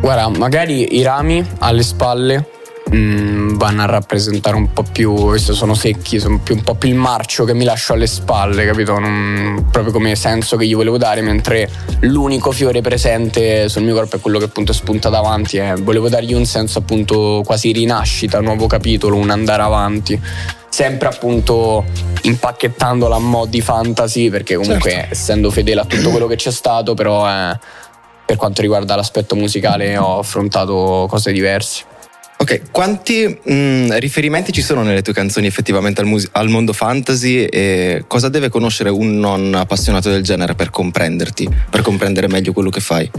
Guarda, 0.00 0.28
magari 0.28 0.96
i 0.96 1.02
rami 1.02 1.44
alle 1.58 1.82
spalle 1.82 2.50
mm, 2.94 3.56
vanno 3.56 3.82
a 3.82 3.86
rappresentare 3.86 4.56
un 4.56 4.72
po' 4.72 4.84
più, 4.90 5.36
sono 5.36 5.74
secchi, 5.74 6.20
sono 6.20 6.38
più, 6.40 6.54
un 6.54 6.62
po' 6.62 6.74
più 6.74 6.88
il 6.88 6.94
marcio 6.94 7.44
che 7.44 7.54
mi 7.54 7.64
lascio 7.64 7.92
alle 7.92 8.06
spalle, 8.06 8.64
capito? 8.66 8.98
Non- 8.98 9.66
proprio 9.70 9.92
come 9.92 10.14
senso 10.14 10.56
che 10.56 10.66
gli 10.66 10.74
volevo 10.74 10.98
dare, 10.98 11.20
mentre 11.20 11.68
l'unico 12.00 12.52
fiore 12.52 12.80
presente 12.80 13.68
sul 13.68 13.82
mio 13.82 13.94
corpo 13.94 14.16
è 14.16 14.20
quello 14.20 14.38
che 14.38 14.44
appunto 14.44 14.72
spunta 14.72 15.08
davanti 15.08 15.56
e 15.56 15.74
volevo 15.76 16.08
dargli 16.08 16.34
un 16.34 16.44
senso 16.46 16.78
appunto 16.78 17.42
quasi 17.44 17.72
rinascita, 17.72 18.38
un 18.38 18.44
nuovo 18.44 18.66
capitolo, 18.66 19.16
un 19.16 19.30
andare 19.30 19.62
avanti. 19.62 20.20
Sempre 20.68 21.06
appunto 21.06 21.84
impacchettandola 22.22 23.14
a 23.14 23.20
mo' 23.20 23.46
di 23.46 23.60
fantasy, 23.60 24.28
perché 24.28 24.56
comunque 24.56 24.90
Certo. 24.90 25.12
essendo 25.12 25.50
fedele 25.50 25.80
a 25.80 25.84
tutto 25.84 26.10
quello 26.10 26.26
che 26.26 26.34
c'è 26.34 26.50
stato, 26.50 26.94
però 26.94 27.28
eh, 27.28 27.56
per 28.26 28.36
quanto 28.36 28.60
riguarda 28.60 28.96
l'aspetto 28.96 29.36
musicale 29.36 29.96
ho 29.96 30.18
affrontato 30.18 31.06
cose 31.08 31.30
diverse. 31.30 31.84
Ok, 32.44 32.60
quanti 32.70 33.26
mh, 33.26 33.96
riferimenti 34.00 34.52
ci 34.52 34.60
sono 34.60 34.82
nelle 34.82 35.00
tue 35.00 35.14
canzoni 35.14 35.46
effettivamente 35.46 36.02
al, 36.02 36.06
mus- 36.06 36.28
al 36.32 36.50
mondo 36.50 36.74
fantasy 36.74 37.44
e 37.44 38.04
cosa 38.06 38.28
deve 38.28 38.50
conoscere 38.50 38.90
un 38.90 39.18
non 39.18 39.54
appassionato 39.54 40.10
del 40.10 40.22
genere 40.22 40.54
per 40.54 40.68
comprenderti, 40.68 41.48
per 41.70 41.80
comprendere 41.80 42.28
meglio 42.28 42.52
quello 42.52 42.68
che 42.68 42.80
fai? 42.80 43.10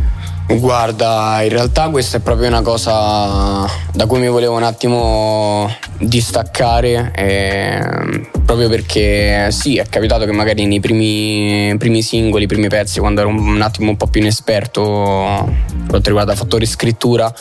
Guarda, 0.47 1.39
in 1.41 1.49
realtà 1.49 1.89
questa 1.89 2.17
è 2.17 2.19
proprio 2.19 2.49
una 2.49 2.61
cosa 2.61 3.67
da 3.91 4.05
cui 4.05 4.19
mi 4.19 4.27
volevo 4.27 4.55
un 4.55 4.61
attimo 4.61 5.75
distaccare, 5.97 7.11
eh, 7.15 8.27
proprio 8.45 8.69
perché 8.69 9.49
sì, 9.49 9.77
è 9.77 9.87
capitato 9.89 10.25
che 10.25 10.33
magari 10.33 10.67
nei 10.67 10.79
primi, 10.79 11.75
primi 11.79 12.03
singoli, 12.03 12.45
primi 12.45 12.67
pezzi, 12.67 12.99
quando 12.99 13.21
ero 13.21 13.29
un 13.29 13.59
attimo 13.59 13.89
un 13.89 13.97
po' 13.97 14.05
più 14.05 14.21
inesperto 14.21 15.51
per 15.65 15.87
quanto 15.87 16.09
riguarda 16.09 16.35
fattori 16.35 16.67
scrittura, 16.67 17.33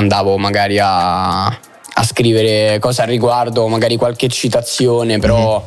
andavo 0.00 0.36
magari 0.38 0.78
a, 0.80 1.44
a 1.46 2.02
scrivere 2.04 2.78
cose 2.78 3.02
al 3.02 3.08
riguardo, 3.08 3.66
magari 3.68 3.96
qualche 3.96 4.28
citazione, 4.28 5.18
però 5.18 5.64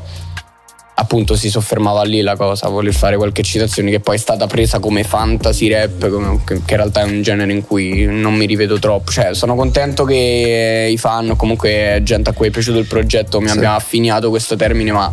appunto 0.95 1.35
si 1.35 1.49
soffermava 1.49 2.03
lì 2.03 2.21
la 2.21 2.35
cosa, 2.35 2.67
voler 2.69 2.93
fare 2.93 3.17
qualche 3.17 3.41
citazione 3.41 3.89
che 3.89 3.99
poi 3.99 4.15
è 4.15 4.19
stata 4.19 4.45
presa 4.45 4.79
come 4.79 5.03
fantasy 5.03 5.67
rap, 5.67 6.07
come- 6.09 6.41
che, 6.45 6.61
che 6.65 6.71
in 6.73 6.77
realtà 6.77 7.01
è 7.01 7.03
un 7.03 7.21
genere 7.21 7.51
in 7.51 7.65
cui 7.65 8.05
non 8.05 8.35
mi 8.35 8.45
rivedo 8.45 8.77
troppo. 8.79 9.11
Cioè, 9.11 9.33
sono 9.33 9.55
contento 9.55 10.03
che 10.03 10.87
i 10.91 10.97
fan, 10.97 11.31
o 11.31 11.35
comunque 11.35 11.99
gente 12.03 12.29
a 12.29 12.33
cui 12.33 12.47
è 12.47 12.51
piaciuto 12.51 12.77
il 12.77 12.85
progetto, 12.87 13.39
mi 13.41 13.47
Sì. 13.47 13.55
abbia 13.57 13.73
affiniato 13.75 14.29
questo 14.29 14.55
termine, 14.55 14.91
ma 14.91 15.11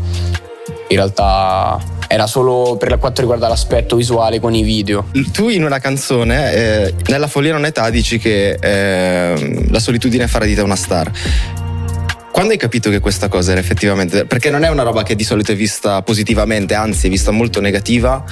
in 0.89 0.97
realtà 0.97 1.79
era 2.13 2.27
solo 2.27 2.77
per 2.77 2.99
quanto 2.99 3.21
riguarda 3.21 3.47
l'aspetto 3.47 3.95
visuale 3.95 4.41
con 4.41 4.53
i 4.53 4.65
video. 4.65 5.07
Tu 5.33 5.49
in 5.49 5.63
una 5.63 5.79
canzone, 5.79 6.53
eh, 6.53 6.95
nella 7.07 7.29
follia 7.29 7.53
non 7.53 7.65
età, 7.65 7.89
dici 7.89 8.19
che 8.19 8.59
ehm, 8.61 9.71
la 9.71 9.79
solitudine 9.79 10.27
farà 10.27 10.45
di 10.45 10.57
te 10.57 10.61
una 10.61 10.75
star. 10.75 11.09
Quando 12.33 12.51
hai 12.51 12.59
capito 12.59 12.91
che 12.91 12.99
questa 12.99 13.29
cosa 13.29 13.53
era 13.53 13.61
effettivamente... 13.61 14.25
Perché 14.25 14.51
non 14.51 14.65
è 14.65 14.69
una 14.69 14.83
roba 14.83 15.05
che 15.05 15.15
di 15.15 15.23
solito 15.23 15.53
è 15.53 15.55
vista 15.55 16.03
positivamente, 16.03 16.75
anzi 16.75 17.07
è 17.07 17.11
vista 17.11 17.31
molto 17.31 17.61
negativa 17.61 18.25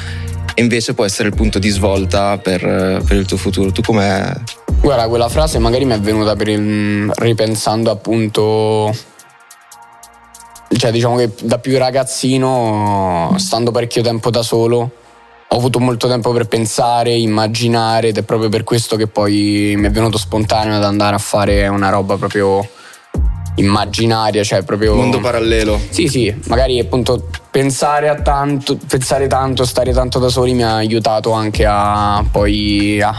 e 0.54 0.60
invece 0.60 0.94
può 0.94 1.04
essere 1.04 1.28
il 1.28 1.36
punto 1.36 1.60
di 1.60 1.68
svolta 1.68 2.36
per, 2.36 2.64
eh, 2.64 3.00
per 3.06 3.16
il 3.16 3.26
tuo 3.26 3.36
futuro. 3.36 3.70
Tu 3.70 3.82
com'è... 3.82 4.32
Guarda, 4.80 5.06
quella 5.06 5.28
frase 5.28 5.60
magari 5.60 5.84
mi 5.84 5.92
è 5.92 6.00
venuta 6.00 6.34
per 6.34 6.48
il- 6.48 7.12
ripensando 7.14 7.92
appunto. 7.92 8.92
Cioè, 10.76 10.90
diciamo 10.90 11.16
che 11.16 11.32
da 11.42 11.58
più 11.58 11.76
ragazzino, 11.78 13.34
stando 13.38 13.70
parecchio 13.70 14.02
tempo 14.02 14.30
da 14.30 14.42
solo, 14.42 14.90
ho 15.48 15.56
avuto 15.56 15.80
molto 15.80 16.08
tempo 16.08 16.30
per 16.32 16.46
pensare, 16.46 17.14
immaginare, 17.14 18.08
ed 18.08 18.18
è 18.18 18.22
proprio 18.22 18.48
per 18.50 18.64
questo 18.64 18.96
che 18.96 19.06
poi 19.06 19.74
mi 19.76 19.86
è 19.86 19.90
venuto 19.90 20.18
spontaneo 20.18 20.76
ad 20.76 20.84
andare 20.84 21.16
a 21.16 21.18
fare 21.18 21.66
una 21.68 21.88
roba 21.88 22.16
proprio 22.16 22.66
immaginaria, 23.56 24.44
cioè 24.44 24.62
proprio. 24.62 24.94
Mondo 24.94 25.20
parallelo. 25.20 25.80
Sì, 25.88 26.06
sì, 26.06 26.32
magari 26.46 26.78
appunto 26.78 27.28
pensare 27.50 28.08
a 28.08 28.16
tanto, 28.16 28.78
pensare 28.86 29.26
tanto, 29.26 29.64
stare 29.64 29.92
tanto 29.92 30.18
da 30.18 30.28
soli 30.28 30.52
mi 30.52 30.64
ha 30.64 30.76
aiutato 30.76 31.32
anche 31.32 31.64
a 31.66 32.24
poi 32.30 33.00
a 33.00 33.16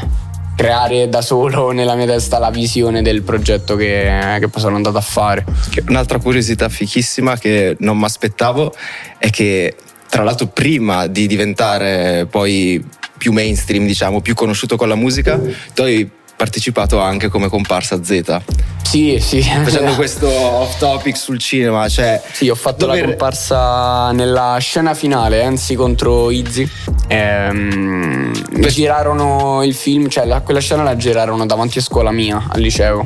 creare 0.60 1.08
da 1.08 1.22
solo 1.22 1.72
nella 1.72 1.96
mia 1.96 2.06
testa 2.06 2.38
la 2.38 2.50
visione 2.50 3.02
del 3.02 3.22
progetto 3.22 3.78
che, 3.78 4.38
che 4.40 4.48
poi 4.50 4.62
sono 4.62 4.76
andato 4.76 4.98
a 4.98 5.02
fare. 5.02 5.46
Un'altra 5.88 6.20
curiosità 6.20 6.68
fichissima 6.68 7.38
che 7.38 7.78
non 7.80 7.98
mi 7.98 8.04
aspettavo 8.04 8.74
è 9.18 9.30
che, 9.30 9.78
tra 10.10 10.24
l'altro, 10.24 10.48
prima 10.48 11.08
di 11.08 11.28
diventare 11.28 12.28
poi 12.30 12.86
più 13.18 13.32
mainstream, 13.32 13.86
diciamo, 13.86 14.20
più 14.20 14.34
conosciuto 14.34 14.76
con 14.76 14.90
la 14.90 14.96
musica, 14.96 15.40
tu 15.74 15.82
hai 15.84 16.10
partecipato 16.40 17.02
anche 17.02 17.28
come 17.28 17.50
comparsa 17.50 18.02
Z. 18.02 18.40
Sì, 18.82 19.20
sì. 19.20 19.42
Facendo 19.42 19.94
questo 20.00 20.30
off 20.30 20.78
topic 20.78 21.18
sul 21.18 21.38
cinema, 21.38 21.90
cioè. 21.90 22.22
Sì, 22.32 22.48
ho 22.48 22.56
fatto 22.56 22.86
dover... 22.86 23.02
la 23.02 23.08
comparsa 23.08 24.12
nella 24.14 24.56
scena 24.62 24.94
finale, 24.94 25.42
Enzi 25.42 25.76
contro 25.76 26.32
Izzy. 26.32 26.68
Ehm, 27.10 28.32
per... 28.54 28.72
Girarono 28.72 29.64
il 29.64 29.76
film, 29.76 30.08
cioè 30.08 30.26
la, 30.26 30.40
quella 30.40 30.62
scena 30.62 30.82
la 30.82 30.96
girarono 30.96 31.46
davanti 31.46 31.80
a 31.80 31.82
scuola 31.82 32.12
mia, 32.12 32.42
al 32.48 32.62
liceo. 32.62 33.06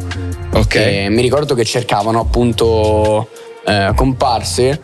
Ok. 0.51 0.75
E 0.75 1.07
mi 1.09 1.23
ricordo 1.23 1.55
che 1.55 1.65
cercavano 1.65 2.19
appunto 2.19 3.29
eh, 3.65 3.91
comparse 3.95 4.79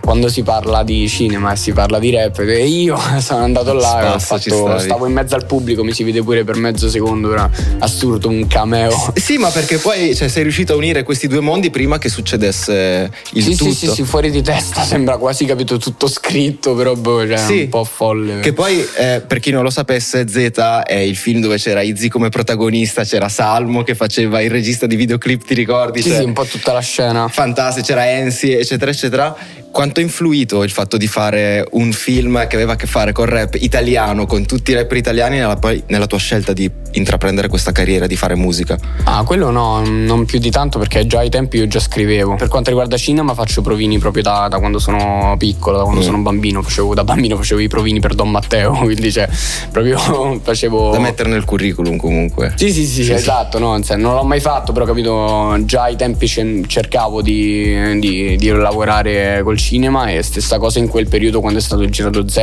quando 0.00 0.28
si 0.28 0.42
parla 0.42 0.82
di 0.82 1.08
cinema 1.08 1.52
e 1.52 1.56
si 1.56 1.72
parla 1.72 1.98
di 1.98 2.10
rap, 2.10 2.38
e 2.40 2.66
io 2.66 2.98
sono 3.20 3.42
andato 3.42 3.72
là 3.72 4.16
Spazza, 4.18 4.50
e 4.50 4.50
fatto, 4.50 4.78
stavo 4.78 5.06
in 5.06 5.12
mezzo 5.12 5.34
al 5.34 5.46
pubblico, 5.46 5.82
mi 5.82 5.92
si 5.92 6.04
vede 6.04 6.22
pure 6.22 6.44
per 6.44 6.56
mezzo 6.56 6.88
secondo, 6.88 7.32
era 7.32 7.50
assurdo, 7.78 8.28
un 8.28 8.46
cameo. 8.46 9.12
Sì, 9.14 9.36
ma 9.36 9.50
perché 9.50 9.78
poi 9.78 10.14
cioè, 10.14 10.28
sei 10.28 10.42
riuscito 10.42 10.72
a 10.72 10.76
unire 10.76 11.02
questi 11.02 11.26
due 11.26 11.40
mondi 11.40 11.70
prima 11.70 11.98
che 11.98 12.08
succedesse 12.08 13.10
il 13.32 13.42
sì, 13.42 13.50
tutto. 13.50 13.64
Sì, 13.64 13.86
sì, 13.86 13.88
sì, 13.88 14.02
fuori 14.04 14.30
di 14.30 14.42
testa, 14.42 14.82
sembra 14.84 15.16
quasi 15.16 15.44
capito 15.44 15.78
tutto 15.78 16.08
scritto, 16.08 16.74
però 16.74 16.94
boh, 16.94 17.26
cioè, 17.26 17.36
sì. 17.36 17.60
un 17.62 17.68
po' 17.68 17.84
folle. 17.84 18.40
Che 18.40 18.52
poi, 18.52 18.86
eh, 18.96 19.22
per 19.26 19.40
chi 19.40 19.50
non 19.50 19.62
lo 19.62 19.70
sapesse, 19.70 20.26
Z 20.28 20.52
è 20.86 20.94
il 20.94 21.16
film 21.16 21.40
dove 21.40 21.56
c'era 21.56 21.82
Izzy 21.82 22.08
come 22.08 22.28
protagonista, 22.28 23.04
c'era 23.04 23.28
Salmo 23.28 23.82
che 23.82 23.94
faceva 23.94 24.40
il 24.40 24.50
regista 24.50 24.86
di 24.86 24.96
videoclip, 24.96 25.44
ti 25.44 25.54
ricordi? 25.54 26.00
Sì, 26.02 26.10
cioè, 26.10 26.18
sì, 26.18 26.24
un 26.24 26.32
po' 26.32 26.44
tutta 26.44 26.72
la 26.72 26.80
scena. 26.80 27.28
Fantastico, 27.28 27.86
c'era 27.86 28.08
Ensi, 28.08 28.52
eccetera, 28.52 28.90
eccetera 28.90 29.36
quanto 29.70 30.00
ha 30.00 30.02
influito 30.02 30.62
il 30.62 30.70
fatto 30.70 30.96
di 30.96 31.06
fare 31.06 31.66
un 31.72 31.92
film 31.92 32.46
che 32.46 32.56
aveva 32.56 32.72
a 32.72 32.76
che 32.76 32.86
fare 32.86 33.12
con 33.12 33.26
rap 33.26 33.54
italiano, 33.54 34.26
con 34.26 34.46
tutti 34.46 34.72
i 34.72 34.74
rapper 34.74 34.96
italiani, 34.96 35.38
nella, 35.38 35.58
nella 35.86 36.06
tua 36.06 36.18
scelta 36.18 36.52
di 36.52 36.70
intraprendere 36.92 37.48
questa 37.48 37.72
carriera, 37.72 38.06
di 38.06 38.16
fare 38.16 38.34
musica? 38.34 38.76
Ah, 39.04 39.22
quello 39.24 39.50
no, 39.50 39.82
non 39.84 40.24
più 40.24 40.38
di 40.38 40.50
tanto 40.50 40.78
perché 40.78 41.06
già 41.06 41.20
ai 41.20 41.30
tempi 41.30 41.58
io 41.58 41.66
già 41.66 41.78
scrivevo. 41.78 42.34
Per 42.34 42.48
quanto 42.48 42.70
riguarda 42.70 42.96
cinema 42.96 43.34
faccio 43.34 43.62
provini 43.62 43.98
proprio 43.98 44.22
da, 44.22 44.48
da 44.48 44.58
quando 44.58 44.78
sono 44.78 45.36
piccolo, 45.38 45.76
da 45.78 45.82
quando 45.84 46.00
mm. 46.00 46.04
sono 46.04 46.18
bambino, 46.18 46.62
facevo, 46.62 46.94
da 46.94 47.04
bambino 47.04 47.36
facevo 47.36 47.60
i 47.60 47.68
provini 47.68 48.00
per 48.00 48.14
Don 48.14 48.30
Matteo, 48.30 48.72
quindi 48.82 49.12
cioè 49.12 49.28
proprio 49.70 49.98
facevo... 50.42 50.90
Da 50.90 50.98
mettere 50.98 51.28
nel 51.28 51.44
curriculum 51.44 51.96
comunque. 51.96 52.54
Sì, 52.56 52.72
sì, 52.72 52.84
sì, 52.84 53.04
sì 53.04 53.12
esatto, 53.12 53.58
no, 53.58 53.78
non 53.96 54.14
l'ho 54.14 54.24
mai 54.24 54.40
fatto, 54.40 54.72
però 54.72 54.84
capito, 54.84 55.56
già 55.64 55.82
ai 55.82 55.96
tempi 55.96 56.26
cercavo 56.26 57.22
di, 57.22 57.98
di, 57.98 58.36
di 58.36 58.48
lavorare 58.48 59.42
col 59.44 59.58
cinema 59.60 60.10
e 60.10 60.22
stessa 60.22 60.58
cosa 60.58 60.78
in 60.78 60.88
quel 60.88 61.06
periodo 61.06 61.40
quando 61.40 61.58
è 61.58 61.62
stato 61.62 61.84
girato 61.88 62.26
Z, 62.26 62.36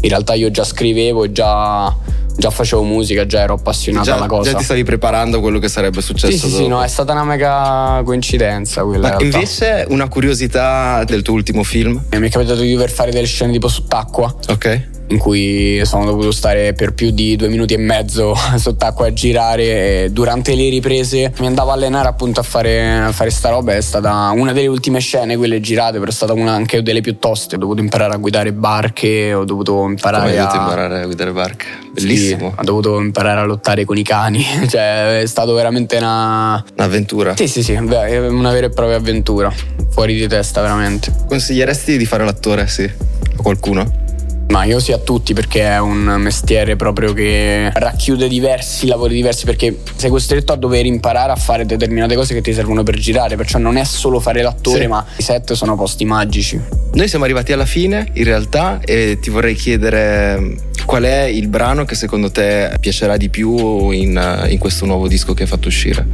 in 0.00 0.08
realtà 0.08 0.34
io 0.34 0.50
già 0.50 0.64
scrivevo 0.64 1.24
e 1.24 1.32
già, 1.32 1.94
già 2.36 2.50
facevo 2.50 2.82
musica, 2.82 3.26
già 3.26 3.40
ero 3.40 3.54
appassionato 3.54 4.04
già, 4.04 4.14
alla 4.14 4.26
cosa. 4.26 4.52
Già 4.52 4.58
ti 4.58 4.64
stavi 4.64 4.84
preparando 4.84 5.38
a 5.38 5.40
quello 5.40 5.58
che 5.58 5.68
sarebbe 5.68 6.00
successo 6.00 6.46
sì, 6.46 6.48
sì. 6.48 6.56
Sì, 6.56 6.68
no, 6.68 6.82
è 6.82 6.88
stata 6.88 7.12
una 7.12 7.24
mega 7.24 8.00
coincidenza 8.04 8.84
quella. 8.84 9.16
Ma 9.16 9.22
invece 9.22 9.84
una 9.88 10.08
curiosità 10.08 11.02
del 11.04 11.22
tuo 11.22 11.34
ultimo 11.34 11.64
film? 11.64 12.02
Mi 12.10 12.28
è 12.28 12.30
capitato 12.30 12.60
di 12.60 12.72
dover 12.72 12.90
fare 12.90 13.10
delle 13.10 13.26
scene 13.26 13.52
tipo 13.52 13.68
sott'acqua. 13.68 14.34
Ok 14.48 14.92
in 15.08 15.18
cui 15.18 15.80
sono 15.84 16.04
dovuto 16.04 16.30
stare 16.30 16.72
per 16.72 16.94
più 16.94 17.10
di 17.10 17.36
due 17.36 17.48
minuti 17.48 17.74
e 17.74 17.78
mezzo 17.78 18.34
sott'acqua 18.56 19.06
a 19.06 19.12
girare 19.12 20.04
e 20.04 20.10
durante 20.10 20.54
le 20.54 20.68
riprese 20.68 21.32
mi 21.38 21.46
andavo 21.46 21.70
a 21.70 21.74
allenare 21.74 22.08
appunto 22.08 22.40
a 22.40 22.42
fare, 22.42 22.98
a 22.98 23.12
fare 23.12 23.30
sta 23.30 23.50
roba. 23.50 23.74
È 23.74 23.80
stata 23.80 24.30
una 24.34 24.52
delle 24.52 24.66
ultime 24.66 25.00
scene 25.00 25.36
quelle 25.36 25.60
girate 25.60 25.98
però 25.98 26.10
è 26.10 26.14
stata 26.14 26.32
una 26.32 26.52
anche 26.52 26.82
delle 26.82 27.00
più 27.00 27.18
toste. 27.18 27.56
Ho 27.56 27.58
dovuto 27.58 27.80
imparare 27.80 28.14
a 28.14 28.16
guidare 28.16 28.52
barche 28.52 29.34
ho 29.34 29.44
dovuto 29.44 29.84
imparare 29.86 30.38
a 30.38 30.54
imparare 30.54 31.02
a 31.02 31.04
guidare 31.04 31.32
barche? 31.32 31.66
Bellissimo. 31.92 32.50
sì, 32.50 32.60
ho 32.60 32.64
dovuto 32.64 33.00
imparare 33.00 33.40
a 33.40 33.44
lottare 33.44 33.84
con 33.84 33.96
i 33.96 34.02
cani. 34.02 34.44
Cioè 34.74 35.20
è 35.20 35.26
stato 35.26 35.52
veramente 35.52 35.96
una 35.96 36.64
un'avventura. 36.76 37.36
Sì 37.36 37.46
sì 37.48 37.62
sì 37.62 37.72
una 37.74 38.50
vera 38.50 38.66
e 38.66 38.70
propria 38.70 38.96
avventura. 38.96 39.52
Fuori 39.90 40.14
di 40.14 40.26
testa 40.26 40.60
veramente. 40.60 41.12
Consiglieresti 41.26 41.96
di 41.96 42.06
fare 42.06 42.24
l'attore 42.24 42.66
sì? 42.66 42.82
A 42.84 43.42
qualcuno? 43.42 44.02
Ma 44.48 44.64
io 44.64 44.78
sì 44.78 44.92
a 44.92 44.98
tutti 44.98 45.34
perché 45.34 45.62
è 45.62 45.80
un 45.80 46.16
mestiere 46.18 46.76
proprio 46.76 47.12
che 47.12 47.70
racchiude 47.72 48.28
diversi 48.28 48.86
lavori 48.86 49.14
diversi 49.14 49.44
perché 49.44 49.80
sei 49.96 50.10
costretto 50.10 50.52
a 50.52 50.56
dover 50.56 50.86
imparare 50.86 51.32
a 51.32 51.36
fare 51.36 51.66
determinate 51.66 52.14
cose 52.14 52.34
che 52.34 52.40
ti 52.40 52.52
servono 52.52 52.82
per 52.82 52.96
girare, 52.96 53.36
perciò 53.36 53.58
non 53.58 53.76
è 53.76 53.84
solo 53.84 54.20
fare 54.20 54.42
l'attore 54.42 54.82
sì. 54.82 54.86
ma 54.86 55.04
i 55.16 55.22
set 55.22 55.54
sono 55.54 55.76
posti 55.76 56.04
magici. 56.04 56.60
Noi 56.92 57.08
siamo 57.08 57.24
arrivati 57.24 57.52
alla 57.52 57.66
fine 57.66 58.10
in 58.12 58.24
realtà 58.24 58.80
e 58.84 59.18
ti 59.20 59.30
vorrei 59.30 59.54
chiedere 59.54 60.56
qual 60.84 61.02
è 61.04 61.22
il 61.22 61.48
brano 61.48 61.84
che 61.84 61.94
secondo 61.94 62.30
te 62.30 62.74
piacerà 62.78 63.16
di 63.16 63.30
più 63.30 63.90
in, 63.90 64.46
in 64.48 64.58
questo 64.58 64.84
nuovo 64.86 65.08
disco 65.08 65.34
che 65.34 65.42
hai 65.42 65.48
fatto 65.48 65.68
uscire. 65.68 66.06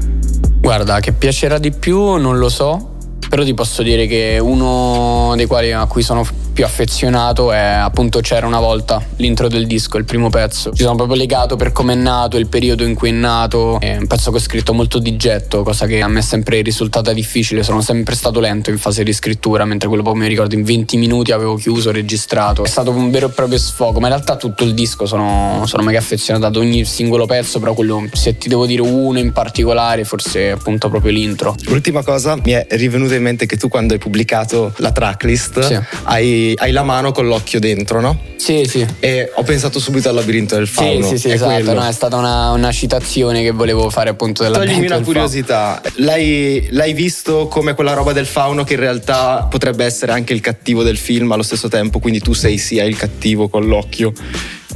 Guarda, 0.60 1.00
che 1.00 1.12
piacerà 1.12 1.58
di 1.58 1.72
più 1.72 2.16
non 2.16 2.38
lo 2.38 2.48
so, 2.48 2.96
però 3.30 3.44
ti 3.44 3.54
posso 3.54 3.84
dire 3.84 4.08
che 4.08 4.38
uno 4.42 5.34
dei 5.36 5.46
quali 5.46 5.70
a 5.70 5.86
cui 5.86 6.02
sono 6.02 6.26
più 6.52 6.64
affezionato 6.64 7.52
è 7.52 7.58
appunto 7.58 8.20
C'era 8.20 8.46
una 8.46 8.58
volta, 8.58 9.00
l'intro 9.16 9.46
del 9.48 9.66
disco, 9.66 9.96
il 9.98 10.04
primo 10.04 10.30
pezzo. 10.30 10.72
Ci 10.74 10.82
sono 10.82 10.96
proprio 10.96 11.16
legato 11.16 11.54
per 11.54 11.70
come 11.70 11.92
è 11.92 11.96
nato, 11.96 12.36
il 12.36 12.48
periodo 12.48 12.84
in 12.84 12.94
cui 12.94 13.10
è 13.10 13.12
nato. 13.12 13.78
È 13.80 13.96
un 13.96 14.06
pezzo 14.08 14.30
che 14.32 14.38
ho 14.38 14.40
scritto 14.40 14.72
molto 14.74 14.98
di 14.98 15.16
getto, 15.16 15.62
cosa 15.62 15.86
che 15.86 16.02
a 16.02 16.08
me 16.08 16.18
è 16.18 16.22
sempre 16.22 16.60
risultata 16.60 17.12
difficile. 17.12 17.62
Sono 17.62 17.80
sempre 17.80 18.16
stato 18.16 18.40
lento 18.40 18.70
in 18.70 18.78
fase 18.78 19.04
di 19.04 19.12
scrittura, 19.12 19.64
mentre 19.64 19.88
quello 19.88 20.02
poi 20.02 20.16
mi 20.16 20.26
ricordo 20.26 20.56
in 20.56 20.64
20 20.64 20.96
minuti 20.96 21.30
avevo 21.30 21.54
chiuso, 21.54 21.92
registrato. 21.92 22.64
È 22.64 22.68
stato 22.68 22.90
un 22.90 23.10
vero 23.10 23.28
e 23.28 23.30
proprio 23.30 23.58
sfogo, 23.58 24.00
ma 24.00 24.08
in 24.08 24.14
realtà 24.14 24.36
tutto 24.36 24.64
il 24.64 24.74
disco 24.74 25.06
sono, 25.06 25.62
sono 25.66 25.82
mega 25.84 25.98
affezionato 25.98 26.46
ad 26.46 26.56
ogni 26.56 26.84
singolo 26.84 27.26
pezzo, 27.26 27.60
però 27.60 27.74
quello, 27.74 28.06
se 28.12 28.36
ti 28.36 28.48
devo 28.48 28.66
dire 28.66 28.82
uno 28.82 29.20
in 29.20 29.32
particolare, 29.32 30.04
forse 30.04 30.50
appunto 30.50 30.88
proprio 30.88 31.12
l'intro. 31.12 31.54
L'ultima 31.66 32.02
cosa 32.02 32.36
mi 32.36 32.50
è 32.50 32.66
rivenuta 32.70 33.14
in 33.14 33.19
mente 33.20 33.46
che 33.46 33.56
tu 33.56 33.68
quando 33.68 33.92
hai 33.94 33.98
pubblicato 33.98 34.72
la 34.76 34.92
tracklist 34.92 35.60
sì. 35.60 35.78
hai 36.04 36.54
hai, 36.56 36.72
la 36.72 36.82
mano 36.82 37.12
con 37.12 37.26
l'occhio 37.26 37.60
dentro, 37.60 38.00
no? 38.00 38.18
Sì, 38.36 38.64
sì. 38.66 38.86
E 39.00 39.30
ho 39.34 39.42
pensato 39.42 39.78
subito 39.78 40.08
al 40.08 40.14
labirinto 40.14 40.54
del 40.56 40.66
fauno. 40.66 41.02
Sì, 41.02 41.10
sì, 41.10 41.18
sì, 41.18 41.28
è 41.28 41.32
esatto. 41.34 41.74
No, 41.74 41.86
è 41.86 41.92
stata 41.92 42.16
una, 42.16 42.50
una, 42.52 42.72
citazione 42.72 43.42
che 43.42 43.50
volevo 43.50 43.90
fare 43.90 44.10
appunto 44.10 44.42
della 44.42 44.58
Toglimi 44.58 44.86
una 44.86 45.00
curiosità. 45.00 45.80
L'hai, 45.96 46.68
l'hai 46.70 46.94
visto 46.94 47.48
come 47.48 47.74
quella 47.74 47.92
roba 47.92 48.12
del 48.12 48.26
fauno 48.26 48.64
che 48.64 48.74
in 48.74 48.80
realtà 48.80 49.46
potrebbe 49.50 49.84
essere 49.84 50.12
anche 50.12 50.32
il 50.32 50.40
cattivo 50.40 50.82
del 50.82 50.96
film 50.96 51.30
allo 51.32 51.42
stesso 51.42 51.68
tempo, 51.68 51.98
quindi 51.98 52.20
tu 52.20 52.32
sei 52.32 52.56
sia 52.58 52.84
il 52.84 52.96
cattivo 52.96 53.48
con 53.48 53.66
l'occhio 53.66 54.12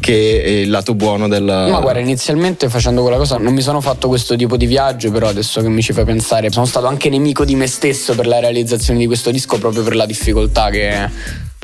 che 0.01 0.63
il 0.63 0.71
lato 0.71 0.95
buono 0.95 1.29
del. 1.29 1.45
Ma 1.45 1.81
guarda, 1.81 2.01
inizialmente 2.01 2.69
facendo 2.69 3.03
quella 3.03 3.17
cosa 3.17 3.37
non 3.39 3.53
mi 3.53 3.63
sono 3.63 3.81
fatto 3.81 4.09
questo 4.09 4.37
tipo 4.37 4.57
di 4.57 4.67
viaggio, 4.67 5.11
però 5.11 5.29
adesso 5.29 5.61
che 5.61 5.69
mi 5.69 5.83
ci 5.83 5.93
fai 5.93 6.05
pensare, 6.05 6.51
sono 6.51 6.67
stato 6.67 6.87
anche 6.87 7.09
nemico 7.09 7.45
di 7.45 7.55
me 7.55 7.67
stesso 7.67 8.15
per 8.15 8.27
la 8.27 8.41
realizzazione 8.41 8.99
di 8.99 9.07
questo 9.07 9.31
disco 9.31 9.59
proprio 9.59 9.83
per 9.83 9.95
la 9.95 10.07
difficoltà 10.07 10.71
che 10.71 11.09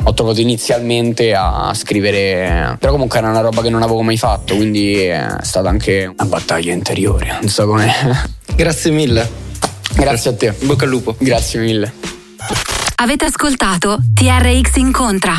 ho 0.03 0.15
trovato 0.15 0.41
inizialmente 0.41 1.35
a 1.35 1.73
scrivere, 1.75 2.77
però 2.79 2.93
comunque 2.93 3.19
era 3.19 3.29
una 3.29 3.41
roba 3.41 3.63
che 3.63 3.69
non 3.69 3.83
avevo 3.83 4.03
mai 4.03 4.17
fatto, 4.17 4.57
quindi 4.57 5.03
è 5.03 5.37
stata 5.43 5.69
anche 5.69 6.07
una 6.07 6.29
battaglia 6.29 6.73
interiore, 6.73 7.37
non 7.41 7.49
so 7.49 7.67
come. 7.67 7.93
Grazie 8.57 8.91
mille. 8.91 9.29
Grazie 9.95 10.31
a 10.31 10.35
te. 10.35 10.55
In 10.59 10.67
bocca 10.67 10.85
al 10.85 10.91
lupo. 10.91 11.17
Grazie 11.19 11.61
mille. 11.61 11.93
Avete 12.97 13.25
ascoltato 13.25 13.99
TRX 14.15 14.77
Incontra. 14.77 15.39